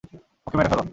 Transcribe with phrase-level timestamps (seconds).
[0.47, 0.79] ওকে মেরে ফেল!